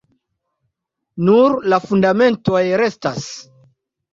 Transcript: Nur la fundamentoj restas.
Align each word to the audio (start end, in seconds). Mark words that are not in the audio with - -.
Nur 1.27 1.57
la 1.73 1.81
fundamentoj 1.83 2.65
restas. 2.85 3.29